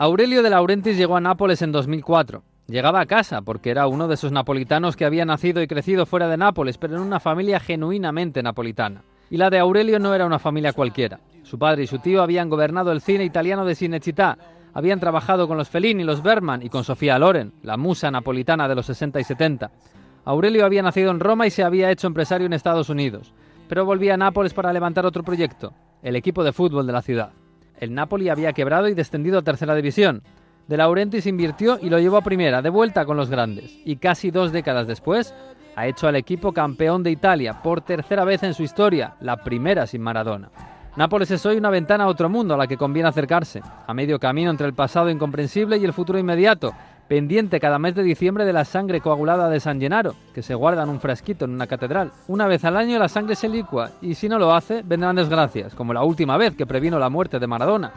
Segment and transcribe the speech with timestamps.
[0.00, 2.44] Aurelio de Laurentis llegó a Nápoles en 2004.
[2.68, 6.28] Llegaba a casa porque era uno de esos napolitanos que había nacido y crecido fuera
[6.28, 9.02] de Nápoles, pero en una familia genuinamente napolitana.
[9.28, 11.18] Y la de Aurelio no era una familia cualquiera.
[11.42, 14.38] Su padre y su tío habían gobernado el cine italiano de Cinecittà,
[14.72, 18.76] habían trabajado con los Fellini, los Berman y con Sofía Loren, la musa napolitana de
[18.76, 19.72] los 60 y 70.
[20.26, 23.34] Aurelio había nacido en Roma y se había hecho empresario en Estados Unidos,
[23.68, 25.72] pero volvía a Nápoles para levantar otro proyecto,
[26.04, 27.32] el equipo de fútbol de la ciudad.
[27.80, 30.22] El Napoli había quebrado y descendido a tercera división.
[30.66, 33.78] De Laurentiis invirtió y lo llevó a primera, de vuelta con los grandes.
[33.84, 35.34] Y casi dos décadas después,
[35.76, 39.86] ha hecho al equipo campeón de Italia por tercera vez en su historia, la primera
[39.86, 40.50] sin Maradona.
[40.96, 44.18] Nápoles es hoy una ventana a otro mundo a la que conviene acercarse, a medio
[44.18, 46.74] camino entre el pasado incomprensible y el futuro inmediato,
[47.08, 50.82] pendiente cada mes de diciembre de la sangre coagulada de San Gennaro, que se guarda
[50.82, 52.12] en un frasquito en una catedral.
[52.28, 55.74] Una vez al año la sangre se licua y si no lo hace, vendrán desgracias,
[55.74, 57.92] como la última vez que previno la muerte de Maradona.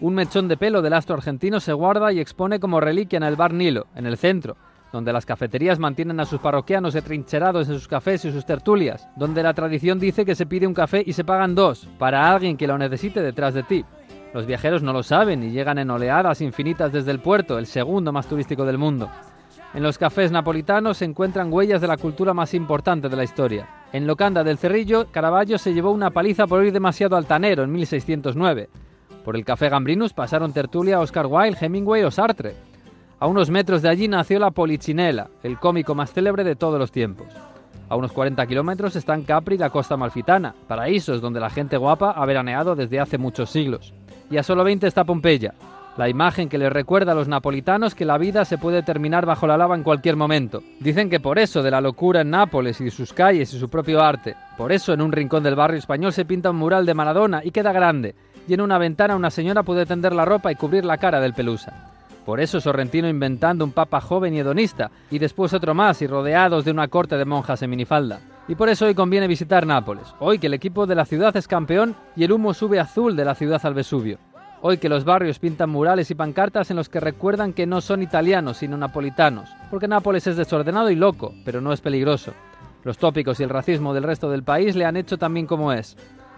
[0.00, 3.36] Un mechón de pelo del astro argentino se guarda y expone como reliquia en el
[3.36, 4.56] bar Nilo, en el centro,
[4.92, 9.42] donde las cafeterías mantienen a sus parroquianos atrincherados en sus cafés y sus tertulias, donde
[9.42, 12.66] la tradición dice que se pide un café y se pagan dos, para alguien que
[12.66, 13.84] lo necesite detrás de ti.
[14.32, 18.12] Los viajeros no lo saben y llegan en oleadas infinitas desde el puerto, el segundo
[18.12, 19.10] más turístico del mundo.
[19.74, 23.68] En los cafés napolitanos se encuentran huellas de la cultura más importante de la historia.
[23.92, 28.68] En Locanda del Cerrillo, Caravaggio se llevó una paliza por ir demasiado altanero en 1609.
[29.24, 32.54] Por el Café Gambrinus pasaron tertulia Oscar Wilde, Hemingway o Sartre.
[33.18, 36.92] A unos metros de allí nació la Polichinela, el cómico más célebre de todos los
[36.92, 37.26] tiempos.
[37.88, 42.12] A unos 40 kilómetros están Capri y la costa malfitana, paraísos donde la gente guapa
[42.12, 43.92] ha veraneado desde hace muchos siglos
[44.30, 45.54] y a solo 20 está Pompeya,
[45.96, 49.46] la imagen que les recuerda a los napolitanos que la vida se puede terminar bajo
[49.46, 50.62] la lava en cualquier momento.
[50.78, 54.00] Dicen que por eso de la locura en Nápoles y sus calles y su propio
[54.00, 57.42] arte, por eso en un rincón del barrio español se pinta un mural de Maradona
[57.44, 58.14] y queda grande,
[58.46, 61.34] y en una ventana una señora puede tender la ropa y cubrir la cara del
[61.34, 61.90] pelusa.
[62.24, 66.64] Por eso Sorrentino inventando un papa joven y hedonista, y después otro más y rodeados
[66.64, 68.20] de una corte de monjas en minifalda.
[68.46, 71.48] Y por eso hoy conviene visitar Nápoles, hoy que el equipo de la ciudad es
[71.48, 74.18] campeón y el humo sube azul de la ciudad al Vesubio.
[74.62, 78.02] Hoy que los barrios pintan murales y pancartas en los que recuerdan que no son
[78.02, 82.32] italianos sino napolitanos, porque Nápoles es desordenado y loco, pero no es peligroso.
[82.84, 85.96] Los tópicos y el racismo del resto del país le han hecho también como es.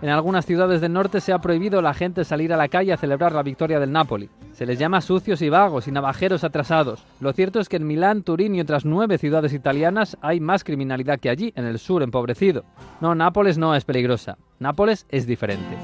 [0.00, 2.92] En algunas ciudades del norte se ha prohibido a la gente salir a la calle
[2.92, 4.28] a celebrar la victoria del Napoli.
[4.52, 7.04] Se les llama sucios y vagos y navajeros atrasados.
[7.20, 11.18] Lo cierto es que en Milán, Turín y otras nueve ciudades italianas hay más criminalidad
[11.18, 12.64] que allí, en el sur empobrecido.
[13.00, 14.36] No, Nápoles no es peligrosa.
[14.60, 15.76] Nápoles es diferente.